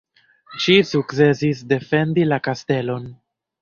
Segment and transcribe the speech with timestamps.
[0.65, 3.11] Ŝi sukcesis defendi la kastelon.